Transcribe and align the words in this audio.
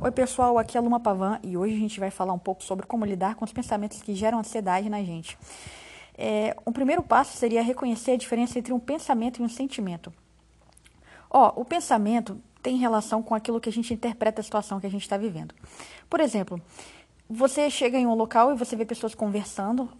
Oi, 0.00 0.12
pessoal, 0.12 0.56
aqui 0.58 0.76
é 0.76 0.80
a 0.80 0.82
Luma 0.82 1.00
Pavan 1.00 1.40
e 1.42 1.56
hoje 1.56 1.74
a 1.74 1.78
gente 1.78 1.98
vai 1.98 2.08
falar 2.08 2.32
um 2.32 2.38
pouco 2.38 2.62
sobre 2.62 2.86
como 2.86 3.04
lidar 3.04 3.34
com 3.34 3.44
os 3.44 3.52
pensamentos 3.52 4.00
que 4.00 4.14
geram 4.14 4.38
ansiedade 4.38 4.88
na 4.88 5.02
gente. 5.02 5.36
É, 6.16 6.56
o 6.64 6.70
primeiro 6.70 7.02
passo 7.02 7.36
seria 7.36 7.60
reconhecer 7.64 8.12
a 8.12 8.16
diferença 8.16 8.60
entre 8.60 8.72
um 8.72 8.78
pensamento 8.78 9.42
e 9.42 9.44
um 9.44 9.48
sentimento. 9.48 10.12
Ó, 11.28 11.52
o 11.60 11.64
pensamento 11.64 12.40
tem 12.62 12.76
relação 12.76 13.24
com 13.24 13.34
aquilo 13.34 13.60
que 13.60 13.68
a 13.68 13.72
gente 13.72 13.92
interpreta 13.92 14.40
a 14.40 14.44
situação 14.44 14.78
que 14.78 14.86
a 14.86 14.90
gente 14.90 15.02
está 15.02 15.16
vivendo. 15.16 15.52
Por 16.08 16.20
exemplo, 16.20 16.62
você 17.28 17.68
chega 17.68 17.98
em 17.98 18.06
um 18.06 18.14
local 18.14 18.52
e 18.52 18.56
você 18.56 18.76
vê 18.76 18.84
pessoas 18.84 19.16
conversando 19.16 19.90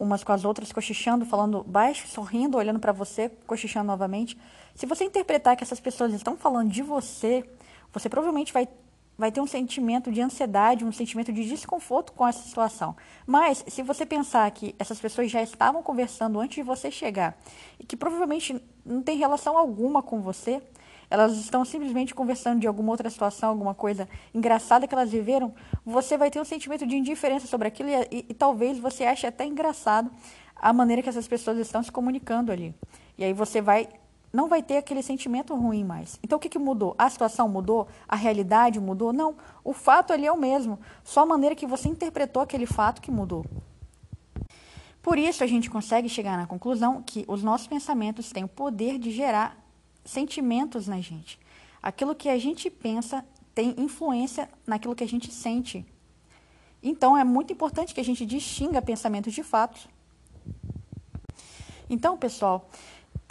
umas 0.00 0.24
com 0.24 0.32
as 0.32 0.46
outras, 0.46 0.72
cochichando, 0.72 1.26
falando 1.26 1.62
baixo, 1.62 2.08
sorrindo, 2.08 2.56
olhando 2.56 2.80
para 2.80 2.90
você, 2.90 3.28
cochichando 3.46 3.88
novamente. 3.88 4.36
Se 4.74 4.86
você 4.86 5.04
interpretar 5.04 5.58
que 5.58 5.62
essas 5.62 5.78
pessoas 5.78 6.14
estão 6.14 6.38
falando 6.38 6.70
de 6.70 6.82
você, 6.82 7.44
você 7.92 8.08
provavelmente 8.08 8.50
vai 8.50 8.66
vai 9.16 9.30
ter 9.30 9.40
um 9.40 9.46
sentimento 9.46 10.10
de 10.10 10.20
ansiedade, 10.20 10.84
um 10.84 10.92
sentimento 10.92 11.32
de 11.32 11.44
desconforto 11.44 12.12
com 12.12 12.26
essa 12.26 12.42
situação. 12.42 12.96
Mas, 13.26 13.64
se 13.68 13.82
você 13.82 14.06
pensar 14.06 14.50
que 14.50 14.74
essas 14.78 15.00
pessoas 15.00 15.30
já 15.30 15.42
estavam 15.42 15.82
conversando 15.82 16.40
antes 16.40 16.56
de 16.56 16.62
você 16.62 16.90
chegar 16.90 17.36
e 17.78 17.84
que 17.84 17.96
provavelmente 17.96 18.60
não 18.84 19.02
tem 19.02 19.16
relação 19.16 19.56
alguma 19.56 20.02
com 20.02 20.20
você, 20.20 20.62
elas 21.10 21.36
estão 21.36 21.62
simplesmente 21.64 22.14
conversando 22.14 22.58
de 22.58 22.66
alguma 22.66 22.90
outra 22.90 23.10
situação, 23.10 23.50
alguma 23.50 23.74
coisa 23.74 24.08
engraçada 24.34 24.88
que 24.88 24.94
elas 24.94 25.10
viveram, 25.10 25.54
você 25.84 26.16
vai 26.16 26.30
ter 26.30 26.40
um 26.40 26.44
sentimento 26.44 26.86
de 26.86 26.96
indiferença 26.96 27.46
sobre 27.46 27.68
aquilo 27.68 27.90
e, 27.90 27.94
e, 28.10 28.26
e 28.30 28.34
talvez 28.34 28.78
você 28.78 29.04
ache 29.04 29.26
até 29.26 29.44
engraçado 29.44 30.10
a 30.56 30.72
maneira 30.72 31.02
que 31.02 31.08
essas 31.08 31.28
pessoas 31.28 31.58
estão 31.58 31.82
se 31.82 31.92
comunicando 31.92 32.50
ali. 32.50 32.74
E 33.18 33.24
aí 33.24 33.32
você 33.34 33.60
vai 33.60 33.88
não 34.32 34.48
vai 34.48 34.62
ter 34.62 34.78
aquele 34.78 35.02
sentimento 35.02 35.54
ruim 35.54 35.84
mais. 35.84 36.18
Então 36.22 36.38
o 36.38 36.40
que, 36.40 36.48
que 36.48 36.58
mudou? 36.58 36.94
A 36.96 37.10
situação 37.10 37.48
mudou? 37.48 37.86
A 38.08 38.16
realidade 38.16 38.80
mudou? 38.80 39.12
Não. 39.12 39.36
O 39.62 39.72
fato 39.72 40.12
ali 40.12 40.26
é 40.26 40.32
o 40.32 40.38
mesmo. 40.38 40.80
Só 41.04 41.20
a 41.20 41.26
maneira 41.26 41.54
que 41.54 41.66
você 41.66 41.88
interpretou 41.88 42.42
aquele 42.42 42.64
fato 42.64 43.02
que 43.02 43.10
mudou. 43.10 43.44
Por 45.02 45.18
isso 45.18 45.44
a 45.44 45.46
gente 45.46 45.68
consegue 45.68 46.08
chegar 46.08 46.38
na 46.38 46.46
conclusão 46.46 47.02
que 47.02 47.24
os 47.28 47.42
nossos 47.42 47.66
pensamentos 47.66 48.30
têm 48.30 48.44
o 48.44 48.48
poder 48.48 48.98
de 48.98 49.10
gerar 49.10 49.58
sentimentos 50.04 50.86
na 50.86 51.00
gente. 51.00 51.38
Aquilo 51.82 52.14
que 52.14 52.28
a 52.28 52.38
gente 52.38 52.70
pensa 52.70 53.24
tem 53.54 53.74
influência 53.76 54.48
naquilo 54.66 54.94
que 54.94 55.04
a 55.04 55.08
gente 55.08 55.30
sente. 55.32 55.84
Então 56.82 57.18
é 57.18 57.24
muito 57.24 57.52
importante 57.52 57.92
que 57.92 58.00
a 58.00 58.04
gente 58.04 58.24
distinga 58.24 58.80
pensamentos 58.80 59.34
de 59.34 59.42
fatos. 59.42 59.88
Então, 61.90 62.16
pessoal, 62.16 62.70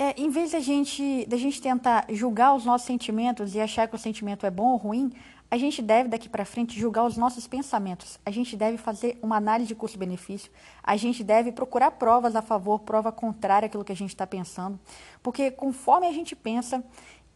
é, 0.02 0.16
em 0.20 0.32
vez 0.32 0.54
da 0.54 0.60
gente, 0.60 1.28
da 1.28 1.38
gente 1.38 1.62
tentar 1.62 2.08
julgar 2.10 2.56
os 2.56 2.66
nossos 2.66 2.88
sentimentos 2.88 3.54
e 3.54 3.62
achar 3.62 3.88
que 3.88 3.94
o 3.94 4.00
sentimento 4.00 4.48
é 4.48 4.50
bom 4.50 4.72
ou 4.72 4.76
ruim, 4.76 5.12
a 5.52 5.60
gente 5.60 5.80
deve 5.80 6.10
daqui 6.10 6.28
para 6.28 6.44
frente 6.44 6.80
julgar 6.80 7.06
os 7.06 7.18
nossos 7.18 7.46
pensamentos. 7.46 8.20
A 8.26 8.32
gente 8.32 8.58
deve 8.58 8.80
fazer 8.80 9.20
uma 9.22 9.36
análise 9.36 9.68
de 9.68 9.76
custo-benefício. 9.76 10.52
A 10.82 10.98
gente 10.98 11.24
deve 11.24 11.52
procurar 11.52 11.92
provas 11.92 12.36
a 12.36 12.42
favor, 12.42 12.80
prova 12.80 13.12
contrária 13.12 13.68
àquilo 13.68 13.84
que 13.84 13.92
a 13.92 13.96
gente 13.96 14.10
está 14.10 14.26
pensando. 14.26 14.80
Porque 15.22 15.52
conforme 15.52 16.08
a 16.08 16.12
gente 16.12 16.36
pensa, 16.36 16.84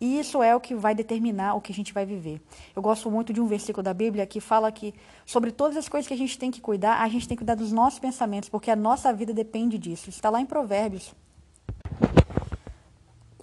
isso 0.02 0.42
é 0.42 0.56
o 0.56 0.60
que 0.60 0.74
vai 0.74 0.96
determinar 0.96 1.54
o 1.54 1.62
que 1.62 1.72
a 1.72 1.76
gente 1.76 1.94
vai 1.94 2.04
viver. 2.04 2.42
Eu 2.76 2.82
gosto 2.82 3.12
muito 3.12 3.32
de 3.32 3.40
um 3.40 3.46
versículo 3.46 3.84
da 3.84 3.94
Bíblia 3.94 4.26
que 4.26 4.40
fala 4.40 4.72
que 4.72 4.92
sobre 5.24 5.52
todas 5.52 5.78
as 5.78 5.88
coisas 5.88 6.08
que 6.08 6.16
a 6.16 6.18
gente 6.18 6.40
tem 6.40 6.50
que 6.50 6.62
cuidar, 6.62 7.00
a 7.00 7.08
gente 7.10 7.28
tem 7.28 7.38
que 7.38 7.44
cuidar 7.44 7.54
dos 7.54 7.72
nossos 7.72 8.00
pensamentos, 8.00 8.50
porque 8.50 8.72
a 8.72 8.76
nossa 8.76 9.14
vida 9.14 9.36
depende 9.36 9.78
disso. 9.78 10.10
Está 10.10 10.32
lá 10.32 10.42
em 10.42 10.48
Provérbios. 10.48 11.14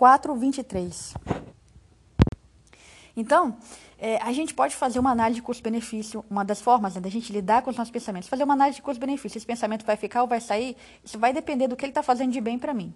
4, 0.02 0.34
23. 0.34 1.14
Então, 3.16 3.56
é, 3.96 4.16
a 4.16 4.32
gente 4.32 4.52
pode 4.52 4.74
fazer 4.74 4.98
uma 4.98 5.12
análise 5.12 5.36
de 5.36 5.42
custo-benefício, 5.42 6.24
uma 6.28 6.44
das 6.44 6.60
formas 6.60 6.96
né, 6.96 7.00
da 7.00 7.08
gente 7.08 7.32
lidar 7.32 7.62
com 7.62 7.70
os 7.70 7.76
nossos 7.76 7.92
pensamentos, 7.92 8.28
fazer 8.28 8.42
uma 8.42 8.54
análise 8.54 8.78
de 8.78 8.82
custo-benefício. 8.82 9.38
Esse 9.38 9.46
pensamento 9.46 9.86
vai 9.86 9.94
ficar 9.94 10.22
ou 10.22 10.26
vai 10.26 10.40
sair, 10.40 10.76
isso 11.04 11.20
vai 11.20 11.32
depender 11.32 11.68
do 11.68 11.76
que 11.76 11.84
ele 11.84 11.92
está 11.92 12.02
fazendo 12.02 12.32
de 12.32 12.40
bem 12.40 12.58
para 12.58 12.74
mim. 12.74 12.92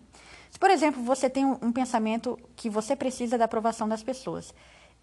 Se, 0.50 0.58
por 0.58 0.68
exemplo, 0.68 1.00
você 1.00 1.30
tem 1.30 1.44
um, 1.44 1.56
um, 1.62 1.70
pensamento 1.70 2.36
que 2.56 2.68
você 2.68 2.96
precisa 2.96 3.38
da 3.38 3.44
aprovação 3.44 3.88
das 3.88 4.02
pessoas, 4.02 4.52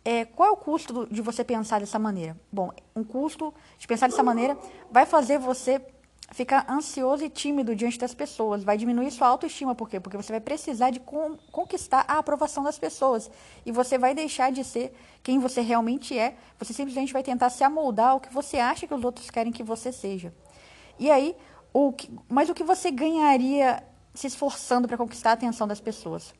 é, 0.03 0.25
qual 0.25 0.49
é 0.49 0.51
o 0.51 0.57
custo 0.57 1.07
de 1.09 1.21
você 1.21 1.41
pensar 1.41 1.79
dessa 1.79 1.97
maneira? 1.97 2.37
Bom, 2.51 2.73
um 2.93 3.05
custo 3.05 3.53
de 3.79 3.87
pensar 3.87 4.09
dessa 4.09 4.23
maneira 4.23 4.57
vai 4.91 5.05
fazer 5.05 5.39
você 5.39 5.79
ficar 6.33 6.65
ansioso 6.67 7.23
e 7.23 7.29
tímido 7.29 7.75
diante 7.75 7.99
das 7.99 8.13
pessoas, 8.13 8.63
vai 8.63 8.75
diminuir 8.75 9.11
sua 9.11 9.27
autoestima, 9.27 9.75
por 9.75 9.87
quê? 9.87 9.99
Porque 9.99 10.17
você 10.17 10.33
vai 10.33 10.41
precisar 10.41 10.89
de 10.89 10.99
conquistar 10.99 12.03
a 12.07 12.17
aprovação 12.17 12.63
das 12.63 12.79
pessoas 12.79 13.29
e 13.63 13.71
você 13.71 13.99
vai 13.99 14.15
deixar 14.15 14.51
de 14.51 14.63
ser 14.63 14.95
quem 15.21 15.37
você 15.37 15.61
realmente 15.61 16.17
é, 16.17 16.35
você 16.57 16.73
simplesmente 16.73 17.13
vai 17.13 17.21
tentar 17.21 17.51
se 17.51 17.63
amoldar 17.63 18.09
ao 18.09 18.19
que 18.19 18.33
você 18.33 18.57
acha 18.57 18.87
que 18.87 18.93
os 18.93 19.03
outros 19.03 19.29
querem 19.29 19.53
que 19.53 19.61
você 19.61 19.91
seja. 19.91 20.33
E 20.97 21.11
aí, 21.11 21.35
o 21.71 21.93
que, 21.93 22.09
mas 22.27 22.49
o 22.49 22.55
que 22.55 22.63
você 22.63 22.89
ganharia 22.89 23.83
se 24.15 24.25
esforçando 24.25 24.87
para 24.87 24.97
conquistar 24.97 25.29
a 25.29 25.33
atenção 25.33 25.67
das 25.67 25.79
pessoas? 25.79 26.33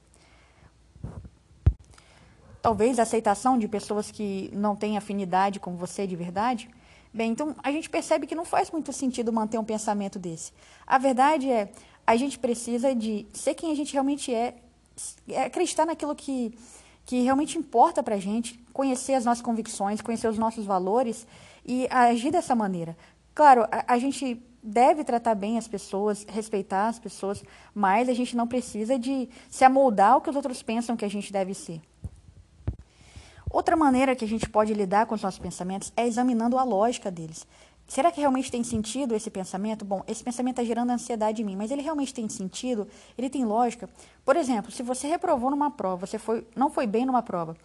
Talvez 2.63 2.97
a 2.97 3.03
aceitação 3.03 3.59
de 3.59 3.67
pessoas 3.67 4.09
que 4.09 4.49
não 4.53 4.75
têm 4.75 4.97
afinidade 4.97 5.59
com 5.59 5.75
você 5.75 6.07
de 6.07 6.15
verdade, 6.15 6.67
Bem, 7.13 7.31
então 7.31 7.56
a 7.62 7.72
gente 7.72 7.90
percebe 7.90 8.25
que 8.25 8.34
não 8.34 8.44
faz 8.44 8.72
muito 8.72 8.91
sentido 8.91 9.31
manter 9.31 9.59
um 9.59 9.63
pensamento 9.63 10.18
desse. 10.18 10.51
A 10.88 10.97
verdade 10.97 11.50
é, 11.50 11.72
a 12.07 12.16
gente 12.16 12.40
precisa 12.40 12.96
de 12.96 13.28
ser 13.31 13.53
quem 13.53 13.72
a 13.72 13.75
gente 13.75 13.94
realmente 13.94 14.34
é, 14.34 14.56
é 15.29 15.44
acreditar 15.44 15.85
naquilo 15.85 16.16
que, 16.16 16.57
que 17.06 17.22
realmente 17.22 17.56
importa 17.57 18.01
para 18.01 18.16
a 18.16 18.19
gente, 18.19 18.59
conhecer 18.74 19.13
as 19.13 19.25
nossas 19.25 19.44
convicções, 19.44 20.01
conhecer 20.01 20.28
os 20.28 20.40
nossos 20.40 20.66
valores 20.66 21.28
e 21.63 21.88
agir 21.91 22.31
dessa 22.31 22.56
maneira. 22.56 22.97
Claro, 23.35 23.68
a, 23.72 23.94
a 23.94 23.97
gente 24.00 24.41
deve 24.63 25.03
tratar 25.03 25.35
bem 25.35 25.59
as 25.59 25.68
pessoas, 25.68 26.25
respeitar 26.28 26.88
as 26.88 26.97
pessoas, 26.97 27.44
mas 27.75 28.09
a 28.09 28.13
gente 28.13 28.35
não 28.35 28.47
precisa 28.47 28.97
de 28.97 29.30
se 29.50 29.63
amoldar 29.63 30.13
ao 30.13 30.22
que 30.22 30.31
os 30.31 30.35
outros 30.35 30.63
pensam 30.63 30.97
que 30.97 31.06
a 31.06 31.09
gente 31.09 31.31
deve 31.31 31.53
ser. 31.53 31.80
Outra 33.53 33.75
maneira 33.75 34.15
que 34.15 34.25
a 34.25 34.27
gente 34.27 34.49
pode 34.49 34.73
lidar 34.73 35.05
com 35.05 35.13
os 35.13 35.21
nossos 35.21 35.39
pensamentos 35.39 35.93
é 35.95 36.07
examinando 36.07 36.57
a 36.57 36.63
lógica 36.63 37.11
deles. 37.11 37.45
Será 37.87 38.11
que 38.11 38.19
realmente 38.19 38.49
tem 38.49 38.63
sentido 38.63 39.13
esse 39.13 39.29
pensamento? 39.29 39.85
Bom, 39.85 40.03
esse 40.07 40.23
pensamento 40.23 40.53
está 40.53 40.63
gerando 40.63 40.89
ansiedade 40.89 41.43
em 41.43 41.45
mim, 41.45 41.55
mas 41.55 41.69
ele 41.69 41.83
realmente 41.83 42.11
tem 42.11 42.27
sentido? 42.27 42.87
Ele 43.15 43.29
tem 43.29 43.45
lógica? 43.45 43.87
Por 44.25 44.35
exemplo, 44.35 44.71
se 44.71 44.81
você 44.81 45.07
reprovou 45.07 45.51
numa 45.51 45.69
prova, 45.69 46.07
você 46.07 46.17
foi, 46.17 46.47
não 46.55 46.71
foi 46.71 46.87
bem 46.87 47.05
numa 47.05 47.21
prova, 47.21 47.55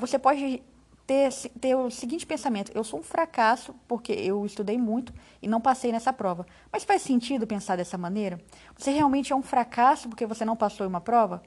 você 0.00 0.18
pode 0.18 0.60
ter, 1.06 1.32
ter 1.60 1.76
o 1.76 1.88
seguinte 1.88 2.26
pensamento: 2.26 2.72
eu 2.74 2.82
sou 2.82 2.98
um 2.98 3.04
fracasso 3.04 3.72
porque 3.86 4.12
eu 4.12 4.44
estudei 4.44 4.78
muito 4.78 5.12
e 5.40 5.46
não 5.46 5.60
passei 5.60 5.92
nessa 5.92 6.12
prova. 6.12 6.44
Mas 6.72 6.82
faz 6.82 7.02
sentido 7.02 7.46
pensar 7.46 7.76
dessa 7.76 7.96
maneira? 7.96 8.40
Você 8.76 8.90
realmente 8.90 9.32
é 9.32 9.36
um 9.36 9.42
fracasso 9.42 10.08
porque 10.08 10.26
você 10.26 10.44
não 10.44 10.56
passou 10.56 10.84
em 10.84 10.88
uma 10.88 11.00
prova? 11.00 11.40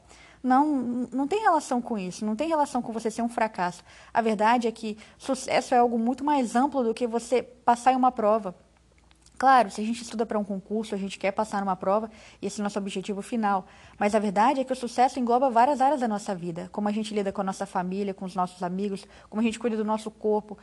Não, 0.46 1.08
não 1.12 1.28
tem 1.28 1.42
relação 1.42 1.82
com 1.82 1.98
isso, 1.98 2.24
não 2.24 2.36
tem 2.36 2.48
relação 2.48 2.80
com 2.80 2.94
você 2.94 3.10
ser 3.10 3.24
um 3.24 3.28
fracasso. 3.28 3.84
A 4.14 4.22
verdade 4.22 4.68
é 4.68 4.72
que 4.72 4.96
sucesso 5.18 5.74
é 5.74 5.80
algo 5.80 5.98
muito 5.98 6.24
mais 6.24 6.56
amplo 6.56 6.84
do 6.84 6.94
que 6.94 7.08
você 7.08 7.42
passar 7.42 7.94
em 7.94 7.96
uma 7.96 8.12
prova. 8.12 8.54
Claro, 9.40 9.72
se 9.72 9.82
a 9.82 9.84
gente 9.84 10.04
estuda 10.04 10.24
para 10.24 10.38
um 10.38 10.44
concurso, 10.44 10.94
a 10.94 10.98
gente 11.00 11.18
quer 11.18 11.32
passar 11.32 11.62
numa 11.62 11.76
prova, 11.76 12.12
e 12.40 12.46
esse 12.46 12.60
é 12.60 12.62
o 12.62 12.64
nosso 12.64 12.78
objetivo 12.78 13.24
final. 13.24 13.66
Mas 14.00 14.14
a 14.14 14.20
verdade 14.20 14.62
é 14.62 14.64
que 14.64 14.72
o 14.72 14.76
sucesso 14.76 15.20
engloba 15.20 15.50
várias 15.50 15.82
áreas 15.82 16.00
da 16.00 16.08
nossa 16.08 16.36
vida. 16.36 16.70
Como 16.72 16.88
a 16.88 16.92
gente 16.92 17.12
lida 17.12 17.32
com 17.32 17.42
a 17.42 17.44
nossa 17.44 17.66
família, 17.66 18.14
com 18.14 18.26
os 18.26 18.36
nossos 18.36 18.62
amigos, 18.62 19.04
como 19.28 19.42
a 19.42 19.44
gente 19.44 19.58
cuida 19.58 19.76
do 19.76 19.84
nosso 19.84 20.12
corpo, 20.12 20.60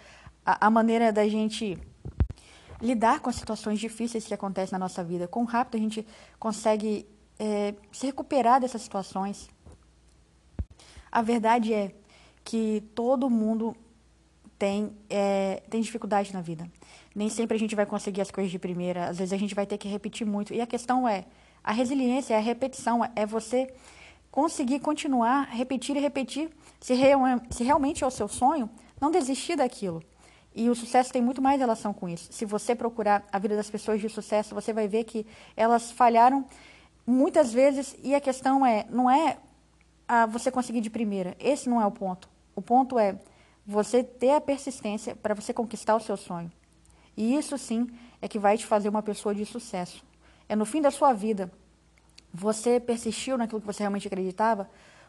a, 0.47 0.69
a 0.69 0.71
maneira 0.71 1.13
da 1.13 1.27
gente 1.27 1.77
lidar 2.81 3.19
com 3.19 3.29
as 3.29 3.35
situações 3.35 3.81
difíceis 3.81 4.27
que 4.27 4.33
acontecem 4.33 4.73
na 4.73 4.79
nossa 4.79 5.03
vida. 5.03 5.27
Quão 5.27 5.45
rápido 5.45 5.75
a 5.75 5.81
gente 5.81 6.07
consegue 6.39 7.05
é, 7.37 7.75
se 7.91 8.07
recuperar 8.07 8.61
dessas 8.61 8.81
situações. 8.81 9.51
A 11.13 11.21
verdade 11.21 11.75
é 11.75 11.93
que 12.43 12.83
todo 12.95 13.29
mundo 13.29 13.77
tem, 14.59 14.97
é, 15.11 15.63
tem 15.69 15.83
dificuldade 15.83 16.33
na 16.33 16.41
vida. 16.41 16.67
Nem 17.15 17.29
sempre 17.29 17.57
a 17.57 17.61
gente 17.61 17.77
vai 17.77 17.85
conseguir 17.85 18.23
as 18.23 18.31
coisas 18.31 18.51
de 18.51 18.59
primeira, 18.59 19.09
às 19.09 19.19
vezes 19.19 19.33
a 19.33 19.37
gente 19.37 19.55
vai 19.55 19.67
ter 19.67 19.77
que 19.77 19.89
repetir 19.89 20.27
muito. 20.27 20.55
E 20.55 20.61
a 20.61 20.67
questão 20.67 21.07
é, 21.07 21.27
a 21.63 21.71
resiliência, 21.71 22.37
a 22.37 22.41
repetição, 22.41 23.03
é 23.15 23.27
você 23.27 23.73
conseguir 24.31 24.81
continuar, 24.81 25.49
repetir 25.51 25.97
e 25.97 26.01
repetir. 26.01 26.51
Se, 26.81 26.95
real, 26.95 27.21
se 27.51 27.63
realmente 27.63 28.03
é 28.03 28.07
o 28.07 28.11
seu 28.11 28.27
sonho, 28.27 28.71
não 29.01 29.11
desistir 29.11 29.57
daquilo. 29.57 30.03
E 30.55 30.71
o 30.71 30.75
sucesso 30.75 31.13
tem 31.13 31.21
muito 31.21 31.43
mais 31.43 31.59
relação 31.61 31.93
com 31.93 32.09
isso. 32.09 32.33
Se 32.33 32.45
você 32.45 32.75
procurar 32.75 33.25
a 33.31 33.39
vida 33.39 33.55
das 33.55 33.71
pessoas 33.71 34.01
de 34.01 34.09
sucesso, 34.09 34.55
você 34.55 34.73
vai 34.73 34.89
ver 34.89 35.05
que 35.05 35.27
elas 35.57 35.91
falharam 35.91 36.47
muitas 37.07 37.53
vezes 37.53 37.97
e 38.03 38.15
a 38.15 38.21
questão 38.21 38.65
é, 38.65 38.87
não 38.91 39.11
é 39.11 39.37
a 40.07 40.27
você 40.27 40.51
conseguir 40.51 40.81
de 40.81 40.91
primeira. 40.91 41.37
Esse 41.39 41.69
não 41.69 41.81
é 41.81 41.87
o 41.87 41.91
ponto. 41.91 42.29
O 42.55 42.63
ponto 42.63 42.99
é 42.99 43.19
você 43.67 44.03
ter 44.03 44.33
a 44.33 44.41
persistência 44.41 45.15
para 45.15 45.35
você 45.35 45.53
conquistar 45.53 45.97
o 45.97 46.01
seu 46.01 46.17
sonho. 46.17 46.51
E 47.17 47.35
isso 47.37 47.57
sim 47.59 47.89
é 48.21 48.29
que 48.29 48.39
vai 48.39 48.57
te 48.57 48.67
fazer 48.67 48.89
uma 48.89 49.03
pessoa 49.03 49.35
de 49.35 49.45
sucesso. 49.45 50.05
É 50.49 50.57
no 50.57 50.65
fim 50.65 50.81
da 50.81 50.91
sua 50.91 51.13
vida, 51.13 51.51
você 52.33 52.81
persistiu 52.81 53.37
naquilo 53.37 53.61
que 53.61 53.67
você 53.67 53.83
realmente 53.83 54.07
acreditava, 54.07 54.69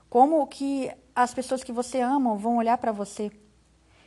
como 0.10 0.46
que 0.48 0.92
as 1.16 1.34
pessoas 1.34 1.64
que 1.64 1.72
você 1.72 2.00
ama 2.02 2.36
vão 2.36 2.58
olhar 2.58 2.78
para 2.78 2.92
você. 2.92 3.32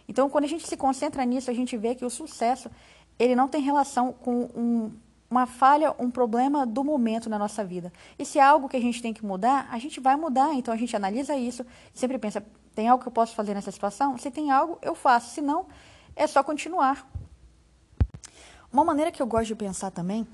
Então, 0.09 0.31
quando 0.31 0.45
a 0.45 0.49
gente 0.49 0.67
se 0.67 0.77
concentra 0.77 1.25
nisso, 1.25 1.51
a 1.51 1.55
gente 1.55 1.77
vê 1.77 1.95
que 1.95 2.05
o 2.05 2.11
sucesso 2.11 2.71
ele 3.19 3.35
não 3.35 3.49
tem 3.49 3.63
relação 3.63 4.13
com 4.13 4.43
um, 4.55 4.93
uma 5.31 5.47
falha, 5.47 5.95
um 5.99 6.11
problema 6.11 6.65
do 6.65 6.85
momento 6.85 7.29
na 7.29 7.39
nossa 7.39 7.65
vida. 7.65 7.93
E 8.19 8.25
se 8.25 8.39
é 8.39 8.43
algo 8.43 8.69
que 8.69 8.77
a 8.77 8.81
gente 8.81 9.03
tem 9.03 9.13
que 9.13 9.25
mudar, 9.25 9.69
a 9.71 9.79
gente 9.79 10.01
vai 10.01 10.17
mudar. 10.17 10.55
Então 10.55 10.73
a 10.73 10.77
gente 10.77 10.95
analisa 10.95 11.37
isso, 11.37 11.65
sempre 11.93 12.19
pensa, 12.19 12.45
tem 12.75 12.89
algo 12.89 13.03
que 13.03 13.09
eu 13.09 13.13
posso 13.13 13.35
fazer 13.35 13.55
nessa 13.55 13.73
situação? 13.73 14.17
Se 14.19 14.31
tem 14.31 14.51
algo, 14.51 14.79
eu 14.83 14.95
faço. 14.95 15.35
Se 15.35 15.41
não, 15.41 15.67
é 16.15 16.27
só 16.27 16.43
continuar. 16.43 17.09
Uma 18.73 18.85
maneira 18.85 19.11
que 19.11 19.23
eu 19.23 19.27
gosto 19.27 19.47
de 19.47 19.55
pensar 19.55 19.91
também 19.91 20.27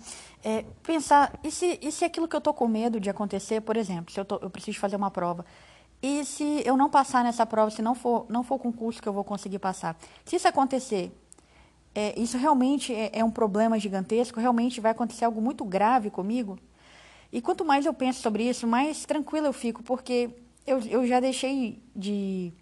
é 0.43 0.65
pensar, 0.83 1.33
e 1.45 1.51
se, 1.51 1.79
e 1.81 1.93
se 1.93 2.05
aquilo 2.05 2.27
que 2.27 2.35
eu 2.35 2.39
estou 2.39 2.53
com 2.53 2.67
medo 2.67 2.99
de 2.99 3.09
acontecer, 3.09 3.61
por 3.61 3.77
exemplo, 3.77 4.13
se 4.13 4.19
eu, 4.19 4.25
tô, 4.25 4.37
eu 4.43 4.51
preciso 4.51 4.81
fazer 4.81 4.97
uma 4.97 5.11
prova, 5.11 5.45
e 6.03 6.25
se 6.25 6.63
eu 6.67 6.77
não 6.77 6.91
passar 6.91 7.23
nessa 7.23 7.47
prova, 7.47 7.71
se 7.71 7.81
não 7.81 7.95
for, 7.95 8.27
não 8.29 8.43
for 8.43 8.57
o 8.57 8.59
concurso 8.59 9.01
que 9.01 9.09
eu 9.09 9.13
vou 9.13 9.23
conseguir 9.23 9.61
passar, 9.61 9.97
se 10.25 10.35
isso 10.35 10.49
acontecer, 10.49 11.13
é, 11.95 12.19
isso 12.19 12.39
realmente 12.39 12.95
é, 12.95 13.11
é 13.13 13.25
um 13.25 13.31
problema 13.31 13.79
gigantesco, 13.79 14.41
realmente 14.41 14.81
vai 14.81 14.93
acontecer 14.93 15.25
algo 15.25 15.41
muito 15.41 15.65
grave 15.65 16.11
comigo. 16.11 16.59
E 17.31 17.41
quanto 17.41 17.65
mais 17.65 17.87
eu 17.87 17.95
penso 17.95 18.21
sobre 18.21 18.49
isso, 18.49 18.67
mais 18.67 19.05
tranquila 19.05 19.47
eu 19.49 19.53
fico, 19.53 19.83
porque 19.83 20.31
eu, 20.67 20.81
eu 20.81 21.07
já 21.07 21.21
deixei 21.21 21.83
de, 21.95 22.53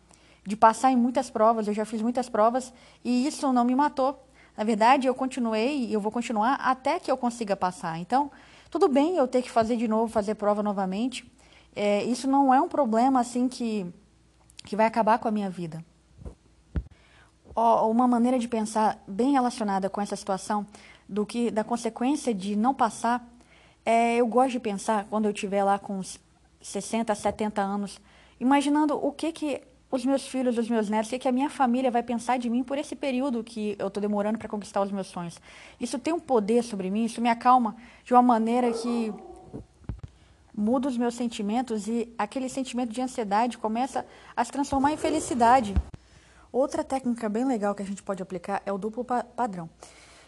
de 0.44 0.56
passar 0.56 0.90
em 0.90 0.96
muitas 0.96 1.30
provas, 1.30 1.68
eu 1.68 1.74
já 1.74 1.84
fiz 1.84 2.02
muitas 2.02 2.28
provas 2.28 2.72
e 3.04 3.26
isso 3.26 3.52
não 3.52 3.64
me 3.64 3.74
matou. 3.74 4.24
Na 4.56 4.64
verdade, 4.64 5.06
eu 5.06 5.14
continuei 5.14 5.86
e 5.86 5.92
eu 5.92 6.00
vou 6.00 6.10
continuar 6.10 6.54
até 6.54 6.98
que 6.98 7.10
eu 7.10 7.16
consiga 7.16 7.56
passar. 7.56 7.98
Então, 7.98 8.30
tudo 8.68 8.88
bem 8.88 9.16
eu 9.16 9.26
ter 9.28 9.42
que 9.42 9.50
fazer 9.50 9.76
de 9.76 9.86
novo, 9.86 10.12
fazer 10.12 10.34
prova 10.34 10.62
novamente. 10.62 11.30
É, 11.74 12.02
isso 12.04 12.28
não 12.28 12.52
é 12.52 12.60
um 12.60 12.68
problema 12.68 13.20
assim 13.20 13.48
que, 13.48 13.86
que 14.64 14.74
vai 14.74 14.86
acabar 14.86 15.18
com 15.18 15.28
a 15.28 15.30
minha 15.30 15.48
vida 15.48 15.84
uma 17.86 18.08
maneira 18.08 18.38
de 18.38 18.48
pensar 18.48 19.02
bem 19.06 19.32
relacionada 19.32 19.88
com 19.90 20.00
essa 20.00 20.16
situação 20.16 20.66
do 21.08 21.26
que 21.26 21.50
da 21.50 21.64
consequência 21.64 22.32
de 22.32 22.56
não 22.56 22.72
passar 22.72 23.26
é, 23.84 24.16
eu 24.16 24.26
gosto 24.26 24.52
de 24.52 24.60
pensar 24.60 25.06
quando 25.08 25.24
eu 25.24 25.32
estiver 25.32 25.64
lá 25.64 25.78
com 25.78 26.00
60, 26.60 27.14
70 27.14 27.62
anos, 27.62 28.00
imaginando 28.38 28.94
o 28.94 29.10
que 29.10 29.32
que 29.32 29.62
os 29.90 30.04
meus 30.04 30.26
filhos, 30.28 30.56
os 30.56 30.68
meus 30.68 30.88
netos, 30.88 31.08
o 31.08 31.10
que, 31.10 31.18
que 31.18 31.28
a 31.28 31.32
minha 31.32 31.50
família 31.50 31.90
vai 31.90 32.02
pensar 32.02 32.38
de 32.38 32.48
mim 32.48 32.62
por 32.62 32.78
esse 32.78 32.94
período 32.94 33.42
que 33.42 33.74
eu 33.78 33.88
estou 33.88 34.00
demorando 34.00 34.38
para 34.38 34.48
conquistar 34.48 34.80
os 34.82 34.92
meus 34.92 35.08
sonhos. 35.08 35.40
Isso 35.80 35.98
tem 35.98 36.12
um 36.12 36.20
poder 36.20 36.62
sobre 36.62 36.90
mim, 36.90 37.04
isso 37.04 37.20
me 37.20 37.28
acalma 37.28 37.74
de 38.04 38.14
uma 38.14 38.22
maneira 38.22 38.72
que 38.72 39.12
muda 40.54 40.88
os 40.88 40.96
meus 40.96 41.14
sentimentos 41.14 41.88
e 41.88 42.12
aquele 42.16 42.48
sentimento 42.48 42.92
de 42.92 43.00
ansiedade 43.00 43.58
começa 43.58 44.06
a 44.36 44.44
se 44.44 44.52
transformar 44.52 44.92
em 44.92 44.96
felicidade. 44.96 45.74
Outra 46.52 46.82
técnica 46.82 47.28
bem 47.28 47.44
legal 47.44 47.74
que 47.74 47.82
a 47.82 47.86
gente 47.86 48.02
pode 48.02 48.22
aplicar 48.22 48.60
é 48.66 48.72
o 48.72 48.78
duplo 48.78 49.04
pa 49.04 49.22
padrão. 49.22 49.70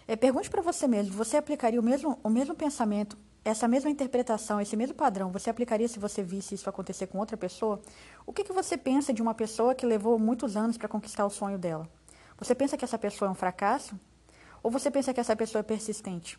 É, 0.06 0.14
pergunte 0.14 0.48
para 0.48 0.62
você 0.62 0.86
mesmo: 0.86 1.14
você 1.14 1.36
aplicaria 1.36 1.80
o 1.80 1.82
mesmo, 1.82 2.18
o 2.22 2.30
mesmo 2.30 2.54
pensamento, 2.54 3.18
essa 3.44 3.66
mesma 3.66 3.90
interpretação, 3.90 4.60
esse 4.60 4.76
mesmo 4.76 4.94
padrão, 4.94 5.32
você 5.32 5.50
aplicaria 5.50 5.88
se 5.88 5.98
você 5.98 6.22
visse 6.22 6.54
isso 6.54 6.70
acontecer 6.70 7.08
com 7.08 7.18
outra 7.18 7.36
pessoa? 7.36 7.80
O 8.24 8.32
que, 8.32 8.44
que 8.44 8.52
você 8.52 8.76
pensa 8.76 9.12
de 9.12 9.20
uma 9.20 9.34
pessoa 9.34 9.74
que 9.74 9.84
levou 9.84 10.16
muitos 10.18 10.56
anos 10.56 10.78
para 10.78 10.88
conquistar 10.88 11.26
o 11.26 11.30
sonho 11.30 11.58
dela? 11.58 11.88
Você 12.38 12.54
pensa 12.54 12.76
que 12.76 12.84
essa 12.84 12.98
pessoa 12.98 13.28
é 13.28 13.32
um 13.32 13.34
fracasso? 13.34 13.98
Ou 14.62 14.70
você 14.70 14.90
pensa 14.92 15.12
que 15.12 15.18
essa 15.18 15.34
pessoa 15.34 15.60
é 15.60 15.62
persistente? 15.64 16.38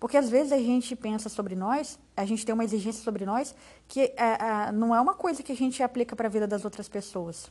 Porque 0.00 0.16
às 0.16 0.30
vezes 0.30 0.52
a 0.52 0.58
gente 0.58 0.96
pensa 0.96 1.28
sobre 1.28 1.54
nós, 1.54 1.98
a 2.16 2.24
gente 2.24 2.46
tem 2.46 2.54
uma 2.54 2.64
exigência 2.64 3.02
sobre 3.02 3.26
nós 3.26 3.54
que 3.86 4.00
é, 4.00 4.14
é, 4.16 4.72
não 4.72 4.94
é 4.94 5.00
uma 5.00 5.14
coisa 5.14 5.42
que 5.42 5.52
a 5.52 5.56
gente 5.56 5.82
aplica 5.82 6.16
para 6.16 6.28
a 6.28 6.30
vida 6.30 6.46
das 6.46 6.64
outras 6.64 6.88
pessoas. 6.88 7.50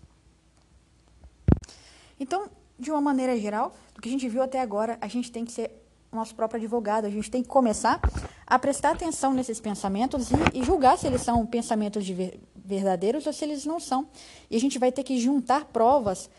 Então, 2.19 2.50
de 2.80 2.92
uma 2.92 3.02
maneira 3.02 3.38
geral, 3.38 3.74
do 3.94 4.02
que 4.02 4.08
a 4.08 4.12
gente 4.12 4.28
viu 4.28 4.42
até 4.42 4.60
agora, 4.60 4.98
a 5.02 5.08
gente 5.08 5.31
tem 5.31 5.46
que 5.46 5.52
ser 5.52 5.72
nosso 6.12 6.34
próprio 6.36 6.58
advogado, 6.58 7.06
a 7.06 7.10
gente 7.10 7.30
tem 7.30 7.44
que 7.44 7.50
começar 7.50 8.00
a 8.46 8.58
prestar 8.58 8.92
atenção 8.92 9.34
nesses 9.34 9.60
pensamentos 9.60 10.30
e, 10.31 10.60
e 10.60 10.64
julgar 10.64 10.98
se 10.98 11.06
eles 11.06 11.22
são 11.22 11.46
pensamentos 11.46 12.08
ver, 12.08 12.40
verdadeiros 12.56 13.28
ou 13.28 13.34
se 13.34 13.44
eles 13.44 13.66
não 13.66 13.80
são. 13.80 14.08
E 14.50 14.56
a 14.56 14.60
gente 14.60 14.80
vai 14.80 14.92
ter 14.92 15.04
que 15.04 15.19
juntar 15.19 15.66
provas 15.66 16.30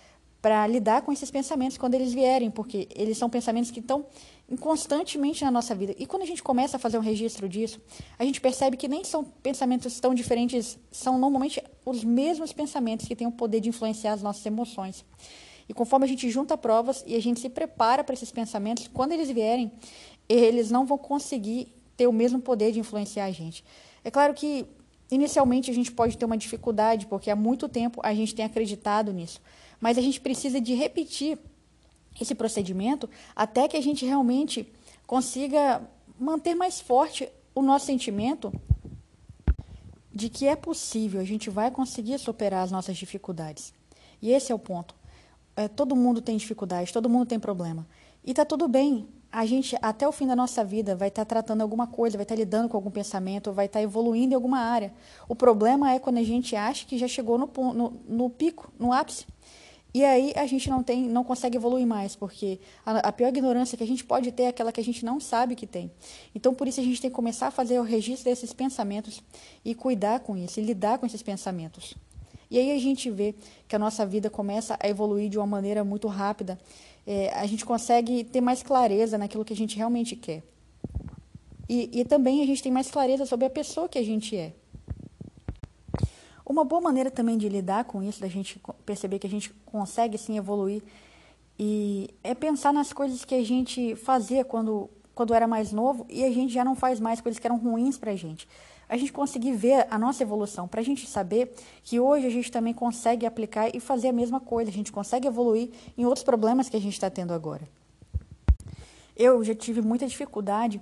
para 0.41 0.67
lidar 0.67 1.03
com 1.03 1.13
esses 1.13 1.31
pensamentos 1.31 1.77
quando 1.77 1.95
eles 1.95 2.13
vierem, 2.13 2.51
porque 2.51 2.89
eles 2.95 3.19
são 3.19 3.29
pensamentos 3.29 3.71
que 3.71 3.81
estão 3.81 4.07
constantemente 4.61 5.45
na 5.45 5.51
nossa 5.51 5.75
vida. 5.75 5.95
E 5.99 6.07
quando 6.07 6.23
a 6.23 6.27
gente 6.27 6.43
começa 6.43 6.77
a 6.77 6.81
fazer 6.81 6.97
um 6.97 7.03
registro 7.03 7.49
disso, 7.49 7.81
a 8.19 8.25
gente 8.25 8.41
percebe 8.41 8.77
que 8.77 8.87
nem 8.87 9.03
são 9.03 9.25
pensamentos 9.25 9.99
tão 9.99 10.15
diferentes, 10.15 10.79
são 10.93 11.19
normalmente 11.19 11.63
os 11.85 12.05
mesmos 12.05 12.53
pensamentos 12.53 13.07
que 13.07 13.17
têm 13.17 13.27
o 13.27 13.33
poder 13.33 13.61
de 13.61 13.69
influenciar 13.69 14.13
as 14.13 14.23
nossas 14.23 14.47
emoções. 14.47 15.05
E 15.69 15.75
conforme 15.75 16.07
a 16.07 16.09
gente 16.09 16.31
junta 16.31 16.57
provas 16.57 17.05
e 17.07 17.15
a 17.15 17.21
gente 17.21 17.41
se 17.41 17.51
prepara 17.51 18.03
para 18.03 18.15
esses 18.15 18.31
pensamentos, 18.31 18.89
quando 18.89 19.13
eles 19.13 19.31
vierem, 19.31 19.71
eles 20.29 20.71
não 20.71 20.87
vão 20.87 20.97
conseguir 20.97 21.69
ter 21.97 22.07
o 22.07 22.13
mesmo 22.13 22.41
poder 22.41 22.73
de 22.73 22.81
influenciar 22.81 23.27
a 23.27 23.31
gente. 23.31 23.63
É 24.03 24.11
claro 24.11 24.33
que 24.33 24.65
inicialmente 25.11 25.71
a 25.71 25.75
gente 25.75 25.93
pode 25.93 26.17
ter 26.17 26.25
uma 26.25 26.37
dificuldade, 26.37 27.07
porque 27.07 27.31
há 27.31 27.37
muito 27.37 27.69
tempo 27.69 28.01
a 28.03 28.15
gente 28.15 28.35
tem 28.35 28.45
acreditado 28.45 29.13
nisso, 29.13 29.41
mas 29.81 29.99
a 29.99 30.01
gente 30.01 30.21
precisa 30.21 30.61
de 30.61 30.75
repetir 30.75 31.39
esse 32.21 32.35
procedimento 32.35 33.09
até 33.35 33.69
que 33.69 33.77
a 33.77 33.81
gente 33.81 34.05
realmente 34.05 34.71
consiga 35.07 35.83
manter 36.19 36.55
mais 36.55 36.81
forte 36.81 37.29
o 37.55 37.63
nosso 37.63 37.87
sentimento 37.87 38.53
de 40.13 40.29
que 40.29 40.47
é 40.49 40.57
possível, 40.57 41.21
a 41.21 41.25
gente 41.25 41.49
vai 41.49 41.71
conseguir 41.71 42.19
superar 42.19 42.65
as 42.65 42.73
nossas 42.73 42.97
dificuldades. 42.97 43.73
E 44.21 44.33
esse 44.33 44.51
é 44.51 44.55
o 44.55 44.59
ponto 44.59 44.98
é, 45.59 45.67
todo 45.67 45.97
mundo 45.97 46.23
tem 46.23 46.37
dificuldade, 46.37 46.93
todo 46.93 47.09
mundo 47.09 47.27
tem 47.27 47.41
problema. 47.41 47.85
E 48.25 48.33
tá 48.33 48.45
tudo 48.45 48.69
bem. 48.69 49.09
A 49.31 49.45
gente, 49.45 49.77
até 49.83 50.07
o 50.07 50.13
fim 50.13 50.25
da 50.25 50.37
nossa 50.37 50.65
vida, 50.65 50.95
vai 50.95 51.09
estar 51.09 51.25
tá 51.25 51.29
tratando 51.29 51.63
alguma 51.63 51.89
coisa, 51.89 52.17
vai 52.17 52.23
estar 52.23 52.37
tá 52.37 52.39
lidando 52.39 52.69
com 52.69 52.77
algum 52.77 52.93
pensamento, 52.93 53.53
vai 53.53 53.67
estar 53.67 53.81
tá 53.81 53.83
evoluindo 53.83 54.33
em 54.33 54.37
alguma 54.37 54.61
área. 54.61 54.93
O 55.29 55.35
problema 55.35 55.93
é 55.93 55.99
quando 55.99 56.19
a 56.19 56.23
gente 56.23 56.55
acha 56.55 56.87
que 56.87 56.97
já 56.97 57.09
chegou 57.09 57.37
no, 57.37 57.51
no, 57.75 57.93
no 58.09 58.31
pico, 58.31 58.73
no 58.79 58.93
ápice. 58.93 59.27
E 59.93 60.05
aí 60.05 60.33
a 60.37 60.47
gente 60.47 60.71
não 60.71 60.81
tem, 60.81 61.09
não 61.09 61.25
consegue 61.25 61.57
evoluir 61.57 61.87
mais, 61.87 62.15
porque 62.15 62.61
a, 62.87 62.99
a, 62.99 63.13
pior 63.13 63.29
ignorância 63.29 63.77
que 63.77 63.83
a 63.83 63.87
gente 63.87 64.05
pode 64.05 64.31
ter 64.31 64.45
é 64.45 64.49
aquela 64.49 64.71
que 64.71 64.81
a 64.81 64.85
gente 64.85 65.05
não 65.05 65.19
sabe 65.19 65.57
que 65.57 65.67
tem. 65.67 65.91
Então 66.35 66.55
por 66.55 66.69
isso 66.69 66.79
a 66.79 66.85
gente 66.85 67.01
tem 67.01 67.11
que 67.11 67.17
começar 67.17 67.49
a 67.49 67.51
fazer 67.51 67.81
o 67.81 67.83
registro 67.83 68.27
desses 68.27 68.53
pensamentos 68.53 69.21
e 69.65 69.75
cuidar 69.75 70.21
com 70.21 70.37
isso, 70.37 70.61
e 70.61 70.63
lidar 70.63 70.99
com 70.99 71.07
esses 71.07 71.23
pensamentos. 71.23 71.97
E 72.51 72.59
aí 72.59 72.73
a 72.73 72.79
gente 72.79 73.11
vê 73.11 73.35
que 73.67 73.77
a 73.77 73.79
nossa 73.79 74.07
vida 74.07 74.31
começa 74.31 74.77
a 74.81 74.89
evoluir 74.89 75.29
de 75.29 75.39
uma 75.39 75.47
maneira 75.47 75.85
muito 75.85 76.09
rápida. 76.09 76.59
É, 77.07 77.31
a 77.35 77.47
gente 77.47 77.65
consegue 77.65 78.25
ter 78.25 78.41
mais 78.41 78.63
clareza 78.63 79.19
naquilo 79.19 79.45
que 79.45 79.53
a 79.53 79.57
gente 79.57 79.77
realmente 79.77 80.17
quer. 80.17 80.43
E, 81.69 82.01
e 82.01 82.05
também 82.05 82.43
a 82.43 82.47
gente 82.47 82.63
tem 82.63 82.73
mais 82.73 82.91
clareza 82.91 83.27
sobre 83.27 83.47
a 83.47 83.51
pessoa 83.51 83.89
que 83.89 83.99
a 83.99 84.03
gente 84.03 84.37
é. 84.37 84.55
Uma 86.45 86.65
boa 86.65 86.81
maneira 86.81 87.11
também 87.11 87.37
de 87.37 87.47
lidar 87.47 87.85
com 87.85 88.03
isso, 88.03 88.21
da 88.21 88.29
gente 88.29 88.59
perceber 88.87 89.19
que 89.19 89.27
a 89.27 89.31
gente 89.31 89.51
consegue 89.67 90.17
sim 90.17 90.39
evoluir, 90.39 90.83
e 91.59 92.09
é 92.23 92.35
pensar 92.35 92.73
nas 92.73 92.93
coisas 92.93 93.25
que 93.25 93.35
a 93.35 93.45
gente 93.45 93.95
fazia 93.97 94.45
quando, 94.45 94.89
quando 95.15 95.35
era 95.35 95.47
mais 95.47 95.73
novo 95.73 96.07
e 96.09 96.25
a 96.25 96.31
gente 96.31 96.53
já 96.53 96.65
não 96.65 96.77
faz 96.77 97.01
mais 97.01 97.21
coisas 97.21 97.39
que 97.39 97.47
eram 97.47 97.59
ruins 97.59 97.99
para 97.99 98.13
a 98.13 98.17
gente 98.17 98.49
a 98.89 98.97
gente 98.97 99.13
conseguir 99.13 99.53
ver 99.53 99.87
a 99.91 99.99
nossa 99.99 100.23
evolução, 100.23 100.67
para 100.67 100.81
a 100.81 100.85
gente 100.85 101.07
saber 101.07 101.53
que 101.83 102.01
hoje 102.01 102.27
a 102.27 102.31
gente 102.31 102.51
também 102.51 102.73
consegue 102.73 103.27
aplicar 103.27 103.75
e 103.75 103.81
fazer 103.81 104.09
a 104.09 104.13
mesma 104.13 104.41
coisa, 104.41 104.71
a 104.71 104.73
gente 104.73 104.91
consegue 104.91 105.29
evoluir 105.29 105.71
em 105.97 106.07
outros 106.07 106.25
problemas 106.25 106.69
que 106.69 106.77
a 106.77 106.81
gente 106.81 106.95
está 106.95 107.11
tendo 107.11 107.35
agora. 107.35 107.69
Eu 109.17 109.45
já 109.45 109.55
tive 109.55 109.83
muita 109.83 110.07
dificuldade 110.07 110.81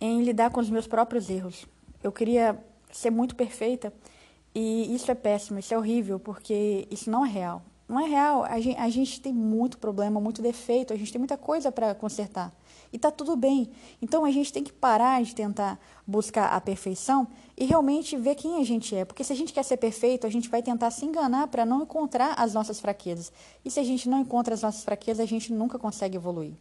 em 0.00 0.22
lidar 0.22 0.50
com 0.50 0.60
os 0.60 0.70
meus 0.70 0.86
próprios 0.86 1.28
erros. 1.28 1.66
Eu 2.02 2.12
queria 2.12 2.58
ser 2.90 3.10
muito 3.10 3.34
perfeita 3.34 3.92
e 4.54 4.94
isso 4.94 5.10
é 5.10 5.14
péssimo, 5.14 5.58
isso 5.58 5.74
é 5.74 5.78
horrível, 5.78 6.18
porque 6.18 6.86
isso 6.90 7.10
não 7.10 7.26
é 7.26 7.28
real. 7.28 7.62
Não 7.86 8.00
é 8.00 8.08
real, 8.08 8.44
a 8.44 8.58
gente, 8.60 8.78
a 8.78 8.88
gente 8.88 9.20
tem 9.20 9.32
muito 9.32 9.76
problema, 9.76 10.18
muito 10.18 10.40
defeito, 10.40 10.92
a 10.92 10.96
gente 10.96 11.12
tem 11.12 11.18
muita 11.18 11.36
coisa 11.36 11.70
para 11.70 11.94
consertar 11.94 12.50
e 12.92 12.96
está 12.96 13.10
tudo 13.10 13.36
bem. 13.36 13.70
Então 14.00 14.24
a 14.24 14.30
gente 14.30 14.52
tem 14.52 14.62
que 14.62 14.72
parar 14.72 15.22
de 15.22 15.34
tentar 15.34 15.78
buscar 16.06 16.48
a 16.48 16.60
perfeição 16.60 17.26
e 17.56 17.64
realmente 17.64 18.16
ver 18.16 18.34
quem 18.34 18.60
a 18.60 18.64
gente 18.64 18.94
é. 18.94 19.04
Porque 19.04 19.24
se 19.24 19.32
a 19.32 19.36
gente 19.36 19.52
quer 19.52 19.62
ser 19.62 19.76
perfeito, 19.76 20.26
a 20.26 20.30
gente 20.30 20.48
vai 20.48 20.62
tentar 20.62 20.90
se 20.90 21.04
enganar 21.04 21.46
para 21.48 21.64
não 21.64 21.82
encontrar 21.82 22.34
as 22.38 22.54
nossas 22.54 22.80
fraquezas. 22.80 23.32
E 23.64 23.70
se 23.70 23.80
a 23.80 23.84
gente 23.84 24.08
não 24.08 24.20
encontra 24.20 24.54
as 24.54 24.62
nossas 24.62 24.84
fraquezas, 24.84 25.20
a 25.20 25.28
gente 25.28 25.52
nunca 25.52 25.78
consegue 25.78 26.16
evoluir. 26.16 26.54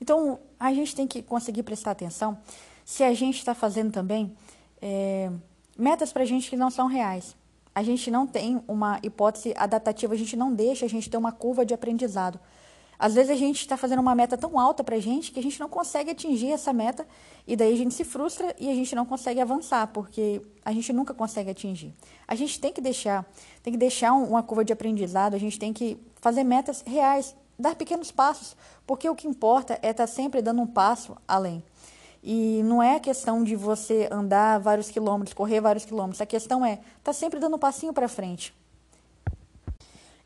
Então 0.00 0.38
a 0.58 0.72
gente 0.72 0.94
tem 0.94 1.06
que 1.06 1.22
conseguir 1.22 1.62
prestar 1.62 1.92
atenção 1.92 2.38
se 2.84 3.02
a 3.02 3.14
gente 3.14 3.38
está 3.38 3.54
fazendo 3.54 3.90
também 3.90 4.36
é, 4.80 5.30
metas 5.78 6.12
para 6.12 6.22
a 6.22 6.26
gente 6.26 6.50
que 6.50 6.56
não 6.56 6.70
são 6.70 6.86
reais. 6.86 7.36
A 7.74 7.82
gente 7.82 8.10
não 8.10 8.26
tem 8.26 8.62
uma 8.68 9.00
hipótese 9.02 9.52
adaptativa, 9.56 10.14
a 10.14 10.16
gente 10.16 10.36
não 10.36 10.54
deixa 10.54 10.86
a 10.86 10.88
gente 10.88 11.10
ter 11.10 11.16
uma 11.16 11.32
curva 11.32 11.66
de 11.66 11.74
aprendizado. 11.74 12.38
Às 12.98 13.14
vezes 13.14 13.30
a 13.30 13.34
gente 13.34 13.60
está 13.60 13.76
fazendo 13.76 14.00
uma 14.00 14.14
meta 14.14 14.36
tão 14.36 14.58
alta 14.58 14.84
para 14.84 14.96
a 14.96 15.00
gente 15.00 15.32
que 15.32 15.40
a 15.40 15.42
gente 15.42 15.58
não 15.58 15.68
consegue 15.68 16.10
atingir 16.10 16.52
essa 16.52 16.72
meta 16.72 17.06
e 17.46 17.56
daí 17.56 17.72
a 17.72 17.76
gente 17.76 17.94
se 17.94 18.04
frustra 18.04 18.54
e 18.58 18.70
a 18.70 18.74
gente 18.74 18.94
não 18.94 19.04
consegue 19.04 19.40
avançar 19.40 19.86
porque 19.88 20.40
a 20.64 20.72
gente 20.72 20.92
nunca 20.92 21.12
consegue 21.12 21.50
atingir. 21.50 21.92
A 22.26 22.34
gente 22.34 22.60
tem 22.60 22.72
que 22.72 22.80
deixar, 22.80 23.24
tem 23.62 23.72
que 23.72 23.78
deixar 23.78 24.12
uma 24.12 24.42
curva 24.42 24.64
de 24.64 24.72
aprendizado, 24.72 25.34
a 25.34 25.38
gente 25.38 25.58
tem 25.58 25.72
que 25.72 25.98
fazer 26.20 26.44
metas 26.44 26.82
reais, 26.86 27.34
dar 27.58 27.74
pequenos 27.74 28.10
passos, 28.10 28.56
porque 28.86 29.08
o 29.08 29.14
que 29.14 29.28
importa 29.28 29.74
é 29.82 29.90
estar 29.90 30.06
tá 30.06 30.06
sempre 30.06 30.40
dando 30.40 30.62
um 30.62 30.66
passo 30.66 31.16
além. 31.26 31.62
E 32.26 32.62
não 32.64 32.82
é 32.82 32.96
a 32.96 33.00
questão 33.00 33.44
de 33.44 33.54
você 33.54 34.08
andar 34.10 34.58
vários 34.58 34.90
quilômetros, 34.90 35.34
correr 35.34 35.60
vários 35.60 35.84
quilômetros. 35.84 36.22
A 36.22 36.26
questão 36.26 36.64
é 36.64 36.74
estar 36.74 36.88
tá 37.02 37.12
sempre 37.12 37.38
dando 37.38 37.56
um 37.56 37.58
passinho 37.58 37.92
para 37.92 38.08
frente. 38.08 38.54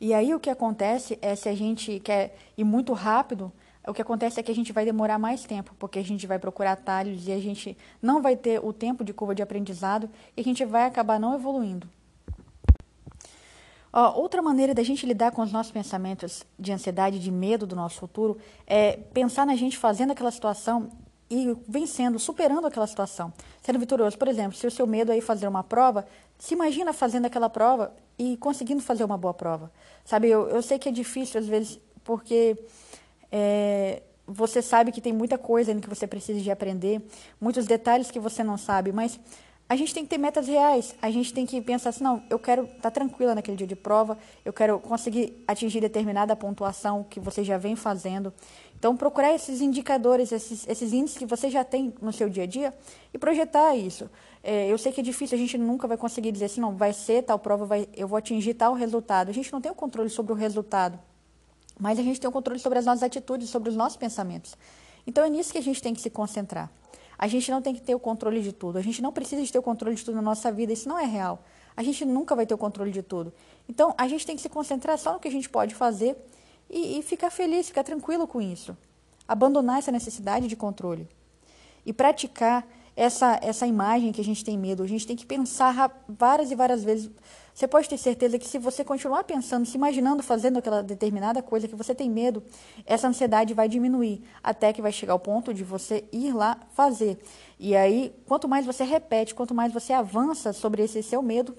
E 0.00 0.14
aí 0.14 0.34
o 0.34 0.40
que 0.40 0.50
acontece 0.50 1.18
é 1.20 1.34
se 1.34 1.48
a 1.48 1.54
gente 1.54 1.98
quer 2.00 2.36
ir 2.56 2.64
muito 2.64 2.92
rápido, 2.92 3.52
o 3.86 3.92
que 3.92 4.02
acontece 4.02 4.38
é 4.38 4.42
que 4.42 4.52
a 4.52 4.54
gente 4.54 4.72
vai 4.72 4.84
demorar 4.84 5.18
mais 5.18 5.44
tempo, 5.44 5.74
porque 5.78 5.98
a 5.98 6.04
gente 6.04 6.26
vai 6.26 6.38
procurar 6.38 6.72
atalhos 6.72 7.26
e 7.26 7.32
a 7.32 7.40
gente 7.40 7.76
não 8.00 8.20
vai 8.20 8.36
ter 8.36 8.62
o 8.62 8.72
tempo 8.72 9.02
de 9.02 9.12
curva 9.12 9.34
de 9.34 9.42
aprendizado 9.42 10.08
e 10.36 10.40
a 10.40 10.44
gente 10.44 10.64
vai 10.64 10.84
acabar 10.84 11.18
não 11.18 11.34
evoluindo. 11.34 11.88
Ó, 13.92 14.20
outra 14.20 14.42
maneira 14.42 14.74
da 14.74 14.82
gente 14.82 15.06
lidar 15.06 15.32
com 15.32 15.42
os 15.42 15.50
nossos 15.50 15.72
pensamentos 15.72 16.44
de 16.58 16.70
ansiedade, 16.70 17.18
de 17.18 17.30
medo 17.30 17.66
do 17.66 17.74
nosso 17.74 17.98
futuro, 17.98 18.36
é 18.66 18.98
pensar 19.14 19.46
na 19.46 19.56
gente 19.56 19.78
fazendo 19.78 20.12
aquela 20.12 20.30
situação 20.30 20.90
e 21.30 21.56
vencendo, 21.68 22.18
superando 22.18 22.66
aquela 22.66 22.86
situação, 22.86 23.32
sendo 23.62 23.78
vitorioso. 23.78 24.16
Por 24.16 24.28
exemplo, 24.28 24.56
se 24.56 24.66
o 24.66 24.70
seu 24.70 24.86
medo 24.86 25.12
é 25.12 25.20
fazer 25.20 25.46
uma 25.46 25.62
prova, 25.62 26.06
se 26.38 26.54
imagina 26.54 26.92
fazendo 26.92 27.26
aquela 27.26 27.50
prova 27.50 27.94
e 28.18 28.36
conseguindo 28.38 28.82
fazer 28.82 29.04
uma 29.04 29.18
boa 29.18 29.34
prova. 29.34 29.70
Sabe, 30.04 30.28
eu, 30.28 30.48
eu 30.48 30.62
sei 30.62 30.78
que 30.78 30.88
é 30.88 30.92
difícil 30.92 31.40
às 31.40 31.46
vezes, 31.46 31.78
porque 32.02 32.56
é, 33.30 34.02
você 34.26 34.60
sabe 34.60 34.92
que 34.92 35.00
tem 35.00 35.12
muita 35.12 35.38
coisa 35.38 35.70
ainda 35.70 35.82
que 35.82 35.88
você 35.88 36.06
precisa 36.06 36.40
de 36.40 36.50
aprender, 36.50 37.00
muitos 37.40 37.66
detalhes 37.66 38.10
que 38.10 38.20
você 38.20 38.42
não 38.42 38.58
sabe, 38.58 38.92
mas 38.92 39.18
a 39.68 39.76
gente 39.76 39.92
tem 39.92 40.02
que 40.02 40.08
ter 40.08 40.18
metas 40.18 40.48
reais. 40.48 40.94
A 41.02 41.10
gente 41.10 41.32
tem 41.32 41.44
que 41.44 41.60
pensar 41.60 41.90
assim, 41.90 42.02
não, 42.02 42.22
eu 42.30 42.38
quero 42.38 42.64
estar 42.64 42.82
tá 42.82 42.90
tranquila 42.90 43.34
naquele 43.34 43.56
dia 43.56 43.66
de 43.66 43.76
prova, 43.76 44.16
eu 44.44 44.52
quero 44.52 44.80
conseguir 44.80 45.44
atingir 45.46 45.80
determinada 45.80 46.34
pontuação 46.34 47.04
que 47.04 47.20
você 47.20 47.44
já 47.44 47.58
vem 47.58 47.76
fazendo. 47.76 48.32
Então, 48.78 48.96
procurar 48.96 49.34
esses 49.34 49.60
indicadores, 49.60 50.32
esses, 50.32 50.66
esses 50.66 50.92
índices 50.92 51.18
que 51.18 51.26
você 51.26 51.50
já 51.50 51.64
tem 51.64 51.92
no 52.00 52.12
seu 52.12 52.30
dia 52.30 52.44
a 52.44 52.46
dia 52.46 52.72
e 53.12 53.18
projetar 53.18 53.74
isso. 53.74 54.08
É, 54.42 54.68
eu 54.68 54.78
sei 54.78 54.92
que 54.92 55.00
é 55.00 55.04
difícil, 55.04 55.36
a 55.36 55.40
gente 55.40 55.58
nunca 55.58 55.86
vai 55.86 55.96
conseguir 55.96 56.32
dizer 56.32 56.46
assim, 56.46 56.60
não, 56.60 56.76
vai 56.76 56.92
ser 56.92 57.22
tal 57.24 57.38
prova, 57.38 57.66
vai, 57.66 57.88
eu 57.94 58.08
vou 58.08 58.16
atingir 58.16 58.54
tal 58.54 58.72
resultado. 58.72 59.28
A 59.28 59.34
gente 59.34 59.52
não 59.52 59.60
tem 59.60 59.70
o 59.70 59.74
controle 59.74 60.08
sobre 60.08 60.32
o 60.32 60.34
resultado, 60.34 60.98
mas 61.78 61.98
a 61.98 62.02
gente 62.02 62.20
tem 62.20 62.28
o 62.28 62.32
controle 62.32 62.58
sobre 62.58 62.78
as 62.78 62.86
nossas 62.86 63.02
atitudes, 63.02 63.50
sobre 63.50 63.68
os 63.68 63.76
nossos 63.76 63.98
pensamentos. 63.98 64.56
Então, 65.06 65.24
é 65.24 65.28
nisso 65.28 65.52
que 65.52 65.58
a 65.58 65.62
gente 65.62 65.82
tem 65.82 65.92
que 65.92 66.00
se 66.00 66.08
concentrar. 66.08 66.70
A 67.18 67.26
gente 67.26 67.50
não 67.50 67.60
tem 67.60 67.74
que 67.74 67.80
ter 67.80 67.94
o 67.94 67.98
controle 67.98 68.40
de 68.40 68.52
tudo. 68.52 68.78
A 68.78 68.82
gente 68.82 69.02
não 69.02 69.12
precisa 69.12 69.42
de 69.42 69.50
ter 69.50 69.58
o 69.58 69.62
controle 69.62 69.96
de 69.96 70.04
tudo 70.04 70.14
na 70.14 70.22
nossa 70.22 70.52
vida. 70.52 70.72
Isso 70.72 70.88
não 70.88 70.98
é 70.98 71.04
real. 71.04 71.42
A 71.76 71.82
gente 71.82 72.04
nunca 72.04 72.36
vai 72.36 72.46
ter 72.46 72.54
o 72.54 72.58
controle 72.58 72.92
de 72.92 73.02
tudo. 73.02 73.32
Então, 73.68 73.92
a 73.98 74.06
gente 74.06 74.24
tem 74.24 74.36
que 74.36 74.42
se 74.42 74.48
concentrar 74.48 74.96
só 74.98 75.12
no 75.12 75.18
que 75.18 75.26
a 75.26 75.30
gente 75.30 75.48
pode 75.48 75.74
fazer 75.74 76.16
e, 76.70 76.98
e 76.98 77.02
ficar 77.02 77.30
feliz, 77.30 77.66
ficar 77.66 77.82
tranquilo 77.82 78.26
com 78.26 78.40
isso. 78.40 78.76
Abandonar 79.26 79.78
essa 79.78 79.90
necessidade 79.90 80.46
de 80.46 80.54
controle. 80.54 81.08
E 81.84 81.92
praticar 81.92 82.66
essa, 82.94 83.38
essa 83.42 83.66
imagem 83.66 84.12
que 84.12 84.20
a 84.20 84.24
gente 84.24 84.44
tem 84.44 84.56
medo. 84.56 84.82
A 84.82 84.88
gente 84.88 85.06
tem 85.06 85.16
que 85.16 85.26
pensar 85.26 86.02
várias 86.08 86.52
e 86.52 86.54
várias 86.54 86.84
vezes. 86.84 87.10
Você 87.58 87.66
pode 87.66 87.88
ter 87.88 87.98
certeza 87.98 88.38
que 88.38 88.46
se 88.46 88.56
você 88.56 88.84
continuar 88.84 89.24
pensando, 89.24 89.66
se 89.66 89.76
imaginando 89.76 90.22
fazendo 90.22 90.60
aquela 90.60 90.80
determinada 90.80 91.42
coisa 91.42 91.66
que 91.66 91.74
você 91.74 91.92
tem 91.92 92.08
medo, 92.08 92.40
essa 92.86 93.08
ansiedade 93.08 93.52
vai 93.52 93.68
diminuir 93.68 94.22
até 94.40 94.72
que 94.72 94.80
vai 94.80 94.92
chegar 94.92 95.14
ao 95.14 95.18
ponto 95.18 95.52
de 95.52 95.64
você 95.64 96.04
ir 96.12 96.32
lá 96.32 96.56
fazer. 96.70 97.18
E 97.58 97.74
aí, 97.74 98.14
quanto 98.26 98.46
mais 98.46 98.64
você 98.64 98.84
repete, 98.84 99.34
quanto 99.34 99.56
mais 99.56 99.72
você 99.72 99.92
avança 99.92 100.52
sobre 100.52 100.84
esse 100.84 101.02
seu 101.02 101.20
medo, 101.20 101.56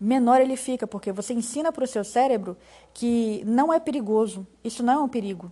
menor 0.00 0.40
ele 0.40 0.54
fica, 0.54 0.86
porque 0.86 1.10
você 1.10 1.34
ensina 1.34 1.72
para 1.72 1.82
o 1.82 1.88
seu 1.88 2.04
cérebro 2.04 2.56
que 2.94 3.42
não 3.44 3.72
é 3.74 3.80
perigoso, 3.80 4.46
isso 4.62 4.84
não 4.84 4.92
é 4.92 4.98
um 4.98 5.08
perigo. 5.08 5.50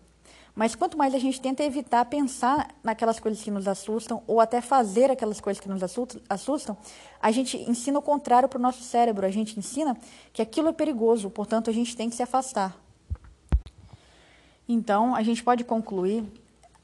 Mas 0.56 0.74
quanto 0.74 0.96
mais 0.96 1.14
a 1.14 1.18
gente 1.18 1.38
tenta 1.38 1.62
evitar 1.62 2.02
pensar 2.06 2.74
naquelas 2.82 3.20
coisas 3.20 3.42
que 3.42 3.50
nos 3.50 3.68
assustam, 3.68 4.22
ou 4.26 4.40
até 4.40 4.62
fazer 4.62 5.10
aquelas 5.10 5.38
coisas 5.38 5.60
que 5.60 5.68
nos 5.68 5.82
assustam, 6.30 6.74
a 7.20 7.30
gente 7.30 7.58
ensina 7.58 7.98
o 7.98 8.02
contrário 8.02 8.48
para 8.48 8.58
o 8.58 8.62
nosso 8.62 8.82
cérebro. 8.82 9.26
A 9.26 9.30
gente 9.30 9.58
ensina 9.58 9.94
que 10.32 10.40
aquilo 10.40 10.68
é 10.68 10.72
perigoso, 10.72 11.28
portanto, 11.28 11.68
a 11.68 11.72
gente 11.74 11.94
tem 11.94 12.08
que 12.08 12.16
se 12.16 12.22
afastar. 12.22 12.74
Então, 14.66 15.14
a 15.14 15.22
gente 15.22 15.44
pode 15.44 15.62
concluir 15.62 16.24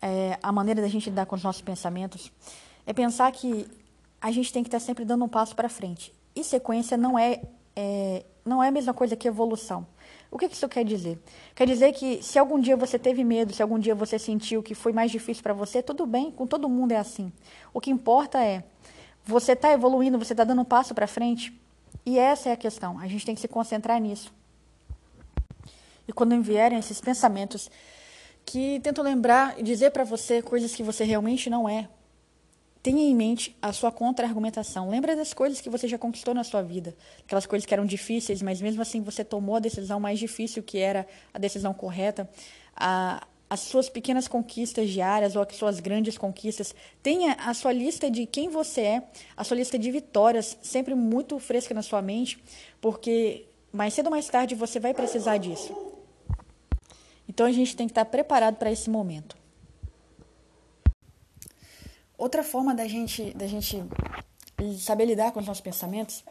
é, 0.03 0.39
a 0.43 0.53
maneira 0.53 0.83
da 0.83 0.89
gente 0.89 1.09
lidar 1.09 1.25
com 1.25 1.35
os 1.35 1.43
nossos 1.43 1.63
pensamentos 1.63 2.31
é 2.87 2.93
pensar 2.93 3.33
que 3.33 3.67
a 4.21 4.31
gente 4.31 4.53
tem 4.53 4.63
que 4.63 4.69
estar 4.69 4.81
sempre 4.81 5.03
dando 5.07 5.25
um 5.25 5.29
passo 5.29 5.57
para 5.57 5.71
frente. 5.71 6.13
E 6.37 6.45
sequência 6.45 6.99
não 6.99 7.19
é, 7.19 7.41
é, 7.75 8.27
não 8.45 8.63
é 8.63 8.69
a 8.69 8.71
mesma 8.71 8.93
coisa 8.93 9.17
que 9.17 9.27
evolução. 9.27 9.87
O 10.33 10.39
que 10.39 10.47
isso 10.47 10.67
quer 10.67 10.83
dizer? 10.83 11.19
Quer 11.55 11.67
dizer 11.67 11.93
que 11.93 12.23
se 12.23 12.39
algum 12.39 12.59
dia 12.59 12.75
você 12.75 12.99
teve 12.99 13.23
medo, 13.23 13.53
se 13.53 13.63
algum 13.63 13.79
dia 13.79 13.95
você 13.95 14.19
sentiu 14.19 14.63
que 14.63 14.75
foi 14.75 14.91
mais 14.91 15.11
difícil 15.11 15.43
para 15.43 15.53
você, 15.53 15.83
tudo 15.83 16.07
bem, 16.07 16.31
com 16.31 16.47
todo 16.47 16.71
mundo 16.71 16.93
é 16.93 16.97
assim. 16.97 17.31
O 17.75 17.83
que 17.83 17.91
importa 17.91 18.43
é 18.43 18.65
você 19.23 19.53
está 19.53 19.71
evoluindo, 19.75 20.19
você 20.19 20.33
está 20.33 20.43
dando 20.43 20.63
um 20.63 20.65
passo 20.65 20.95
para 20.95 21.07
frente. 21.07 21.53
E 22.07 22.19
essa 22.19 22.49
é 22.49 22.53
a 22.53 22.57
questão. 22.57 22.99
A 22.99 23.07
gente 23.07 23.27
tem 23.27 23.35
que 23.35 23.43
se 23.43 23.47
concentrar 23.47 24.01
nisso. 24.01 24.33
E 26.09 26.15
quando 26.15 26.41
vierem 26.41 26.79
esses 26.79 26.99
pensamentos 26.99 27.71
que 28.47 28.81
tentam 28.81 29.05
lembrar 29.05 29.61
e 29.61 29.63
dizer 29.63 29.91
para 29.91 30.03
você 30.03 30.41
coisas 30.41 30.75
que 30.75 30.83
você 30.83 31.05
realmente 31.05 31.51
não 31.51 31.69
é, 31.69 31.91
Tenha 32.83 33.03
em 33.03 33.15
mente 33.15 33.57
a 33.63 33.73
sua 33.73 33.93
contra-argumentação. 33.93 34.91
Lembra 34.91 35.15
das 35.15 35.33
coisas 35.33 35.61
que 35.61 35.71
você 35.71 35.87
já 35.87 35.97
conquistou 35.97 36.35
na 36.35 36.43
sua 36.43 36.63
vida. 36.63 36.97
Aquelas 37.25 37.47
coisas 37.47 37.65
que 37.65 37.73
eram 37.73 37.87
difíceis, 37.87 38.43
mas 38.43 38.61
mesmo 38.61 38.83
assim 38.83 39.01
você 39.01 39.25
tomou 39.25 39.57
a 39.57 39.61
decisão 39.61 40.01
mais 40.01 40.19
difícil, 40.19 40.63
que 40.63 40.79
era 40.79 41.07
a 41.33 41.39
decisão 41.39 41.73
correta. 41.73 42.29
A, 42.75 43.25
as 43.49 43.61
suas 43.61 43.89
pequenas 43.89 44.27
conquistas 44.27 44.89
diárias 44.89 45.37
ou 45.37 45.43
as 45.43 45.55
suas 45.55 45.79
grandes 45.79 46.17
conquistas. 46.19 46.75
Tenha 47.03 47.35
a 47.35 47.55
sua 47.55 47.71
lista 47.71 48.11
de 48.11 48.27
quem 48.27 48.49
você 48.49 48.81
é, 48.81 49.03
a 49.37 49.45
sua 49.45 49.59
lista 49.59 49.79
de 49.79 49.91
vitórias 49.91 50.57
sempre 50.63 50.95
muito 50.95 51.39
fresca 51.39 51.75
na 51.75 51.83
sua 51.83 52.01
mente, 52.01 52.43
porque 52.81 53.45
mais 53.71 53.95
cedo 53.95 54.07
ou 54.07 54.11
mais 54.11 54.27
tarde 54.27 54.55
você 54.55 54.81
vai 54.81 54.95
precisar 54.95 55.37
disso. 55.37 55.77
Então 57.29 57.47
a 57.47 57.53
gente 57.53 57.77
tem 57.77 57.87
que 57.87 57.93
estar 57.93 58.07
preparado 58.07 58.57
para 58.57 58.73
esse 58.73 58.91
momento. 58.91 59.42
Outra 62.17 62.43
forma 62.43 62.75
da 62.75 62.87
gente, 62.87 63.33
da 63.35 63.47
gente 63.47 63.85
saber 64.79 65.07
lidar 65.07 65.33
com 65.33 65.41
os 65.41 65.47
nossos 65.47 65.61
pensamentos 65.61 66.25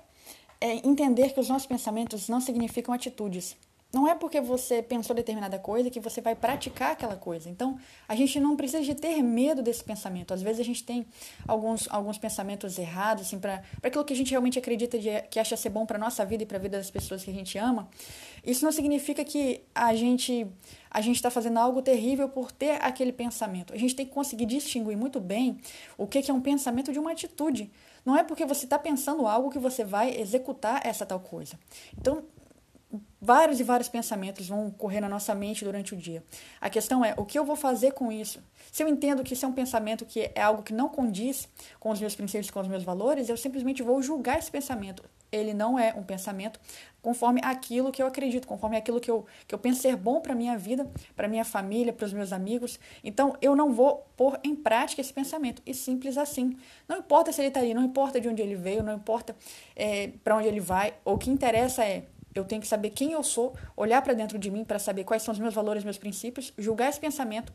é 0.59 0.75
entender 0.87 1.33
que 1.33 1.39
os 1.39 1.49
nossos 1.49 1.67
pensamentos 1.67 2.29
não 2.29 2.39
significam 2.39 2.93
atitudes. 2.93 3.57
Não 3.93 4.07
é 4.07 4.15
porque 4.15 4.39
você 4.39 4.81
pensou 4.81 5.13
determinada 5.13 5.59
coisa 5.59 5.89
que 5.89 5.99
você 5.99 6.21
vai 6.21 6.33
praticar 6.33 6.91
aquela 6.91 7.17
coisa. 7.17 7.49
Então, 7.49 7.77
a 8.07 8.15
gente 8.15 8.39
não 8.39 8.55
precisa 8.55 8.81
de 8.81 8.95
ter 8.95 9.21
medo 9.21 9.61
desse 9.61 9.83
pensamento. 9.83 10.33
Às 10.33 10.41
vezes 10.41 10.61
a 10.61 10.63
gente 10.63 10.83
tem 10.83 11.05
alguns, 11.45 11.89
alguns 11.89 12.17
pensamentos 12.17 12.79
errados, 12.79 13.27
assim, 13.27 13.37
para 13.37 13.61
aquilo 13.83 14.05
que 14.05 14.13
a 14.13 14.15
gente 14.15 14.31
realmente 14.31 14.57
acredita 14.57 14.97
de, 14.97 15.21
que 15.29 15.39
acha 15.39 15.57
ser 15.57 15.69
bom 15.69 15.85
para 15.85 15.97
nossa 15.97 16.25
vida 16.25 16.43
e 16.43 16.45
para 16.45 16.57
a 16.57 16.59
vida 16.59 16.77
das 16.77 16.89
pessoas 16.89 17.23
que 17.23 17.31
a 17.31 17.33
gente 17.33 17.57
ama. 17.57 17.89
Isso 18.45 18.63
não 18.63 18.71
significa 18.71 19.25
que 19.25 19.61
a 19.75 19.93
gente 19.93 20.47
a 20.89 20.99
gente 20.99 21.15
está 21.15 21.29
fazendo 21.29 21.57
algo 21.57 21.81
terrível 21.81 22.27
por 22.27 22.51
ter 22.51 22.71
aquele 22.81 23.13
pensamento. 23.13 23.73
A 23.73 23.77
gente 23.77 23.95
tem 23.95 24.05
que 24.05 24.11
conseguir 24.11 24.45
distinguir 24.45 24.97
muito 24.97 25.21
bem 25.21 25.57
o 25.97 26.05
que, 26.05 26.21
que 26.21 26.29
é 26.29 26.33
um 26.33 26.41
pensamento 26.41 26.91
de 26.91 26.99
uma 26.99 27.13
atitude. 27.13 27.71
Não 28.05 28.17
é 28.17 28.23
porque 28.25 28.45
você 28.45 28.65
está 28.65 28.77
pensando 28.77 29.25
algo 29.25 29.49
que 29.49 29.59
você 29.59 29.85
vai 29.85 30.19
executar 30.19 30.85
essa 30.85 31.05
tal 31.05 31.21
coisa. 31.21 31.57
Então, 31.97 32.23
vários 33.19 33.59
e 33.59 33.63
vários 33.63 33.87
pensamentos 33.87 34.47
vão 34.47 34.71
correr 34.71 34.99
na 34.99 35.07
nossa 35.07 35.35
mente 35.35 35.63
durante 35.63 35.93
o 35.93 35.97
dia. 35.97 36.23
A 36.59 36.69
questão 36.69 37.05
é, 37.05 37.13
o 37.17 37.25
que 37.25 37.37
eu 37.37 37.45
vou 37.45 37.55
fazer 37.55 37.91
com 37.91 38.11
isso? 38.11 38.43
Se 38.71 38.83
eu 38.83 38.87
entendo 38.87 39.23
que 39.23 39.33
isso 39.33 39.45
é 39.45 39.47
um 39.47 39.53
pensamento 39.53 40.05
que 40.05 40.31
é 40.33 40.41
algo 40.41 40.63
que 40.63 40.73
não 40.73 40.89
condiz 40.89 41.47
com 41.79 41.91
os 41.91 41.99
meus 41.99 42.15
princípios, 42.15 42.49
com 42.49 42.59
os 42.59 42.67
meus 42.67 42.83
valores, 42.83 43.29
eu 43.29 43.37
simplesmente 43.37 43.83
vou 43.83 44.01
julgar 44.01 44.39
esse 44.39 44.49
pensamento. 44.49 45.03
Ele 45.31 45.53
não 45.53 45.79
é 45.79 45.93
um 45.93 46.03
pensamento 46.03 46.59
conforme 47.01 47.39
aquilo 47.43 47.91
que 47.91 48.01
eu 48.01 48.07
acredito, 48.07 48.45
conforme 48.45 48.75
aquilo 48.75 48.99
que 48.99 49.09
eu, 49.09 49.25
que 49.47 49.55
eu 49.55 49.59
penso 49.59 49.81
ser 49.81 49.95
bom 49.95 50.19
para 50.19 50.33
a 50.33 50.35
minha 50.35 50.57
vida, 50.57 50.89
para 51.15 51.27
minha 51.27 51.45
família, 51.45 51.93
para 51.93 52.05
os 52.05 52.13
meus 52.13 52.33
amigos. 52.33 52.79
Então, 53.03 53.35
eu 53.41 53.55
não 53.55 53.71
vou 53.71 54.05
pôr 54.17 54.39
em 54.43 54.53
prática 54.55 55.01
esse 55.01 55.13
pensamento. 55.13 55.61
E 55.65 55.73
simples 55.73 56.17
assim. 56.17 56.57
Não 56.87 56.97
importa 56.97 57.31
se 57.31 57.41
ele 57.41 57.47
está 57.47 57.61
ali, 57.61 57.73
não 57.73 57.83
importa 57.83 58.19
de 58.19 58.27
onde 58.27 58.41
ele 58.41 58.55
veio, 58.55 58.83
não 58.83 58.93
importa 58.93 59.35
é, 59.75 60.11
para 60.23 60.35
onde 60.35 60.47
ele 60.47 60.59
vai. 60.59 60.93
O 61.05 61.17
que 61.17 61.29
interessa 61.29 61.83
é 61.83 62.05
eu 62.33 62.45
tenho 62.45 62.61
que 62.61 62.67
saber 62.67 62.91
quem 62.91 63.11
eu 63.11 63.23
sou, 63.23 63.55
olhar 63.75 64.01
para 64.01 64.13
dentro 64.13 64.37
de 64.37 64.49
mim 64.49 64.63
para 64.63 64.79
saber 64.79 65.03
quais 65.03 65.23
são 65.23 65.31
os 65.31 65.39
meus 65.39 65.53
valores, 65.53 65.83
meus 65.83 65.97
princípios, 65.97 66.53
julgar 66.57 66.89
esse 66.89 66.99
pensamento, 66.99 67.53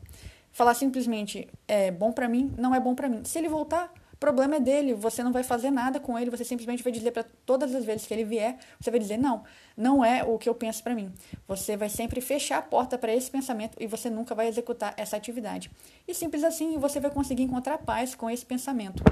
falar 0.51 0.73
simplesmente 0.73 1.47
é 1.67 1.91
bom 1.91 2.11
para 2.11 2.27
mim, 2.27 2.53
não 2.57 2.73
é 2.73 2.79
bom 2.79 2.95
para 2.95 3.09
mim. 3.09 3.23
Se 3.23 3.37
ele 3.37 3.49
voltar, 3.49 3.91
problema 4.19 4.55
é 4.55 4.59
dele, 4.59 4.93
você 4.93 5.23
não 5.23 5.31
vai 5.31 5.43
fazer 5.43 5.71
nada 5.71 5.99
com 5.99 6.17
ele, 6.17 6.29
você 6.29 6.43
simplesmente 6.43 6.83
vai 6.83 6.91
dizer 6.91 7.11
para 7.11 7.23
todas 7.45 7.73
as 7.73 7.85
vezes 7.85 8.07
que 8.07 8.13
ele 8.13 8.23
vier, 8.23 8.57
você 8.79 8.89
vai 8.89 8.99
dizer: 8.99 9.17
"Não, 9.17 9.43
não 9.75 10.03
é 10.03 10.23
o 10.23 10.37
que 10.37 10.49
eu 10.49 10.55
penso 10.55 10.83
para 10.83 10.95
mim". 10.95 11.11
Você 11.47 11.77
vai 11.77 11.89
sempre 11.89 12.21
fechar 12.21 12.57
a 12.57 12.61
porta 12.61 12.97
para 12.97 13.13
esse 13.13 13.29
pensamento 13.29 13.77
e 13.79 13.87
você 13.87 14.09
nunca 14.09 14.33
vai 14.33 14.47
executar 14.47 14.93
essa 14.97 15.15
atividade. 15.15 15.71
E 16.07 16.13
simples 16.13 16.43
assim, 16.43 16.77
você 16.77 16.99
vai 16.99 17.11
conseguir 17.11 17.43
encontrar 17.43 17.77
paz 17.79 18.15
com 18.15 18.29
esse 18.29 18.45
pensamento. 18.45 19.03